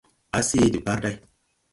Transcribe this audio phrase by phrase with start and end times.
[0.37, 1.15] A see de parday.